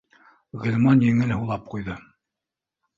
Ғилман 0.63 1.05
еңел 1.09 1.37
һулап 1.37 1.71
ҡуйҙы 1.77 2.03